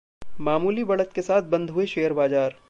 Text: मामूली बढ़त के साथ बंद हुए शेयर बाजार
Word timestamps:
मामूली 0.39 0.83
बढ़त 0.83 1.11
के 1.15 1.21
साथ 1.21 1.41
बंद 1.49 1.69
हुए 1.69 1.85
शेयर 1.85 2.13
बाजार 2.13 2.55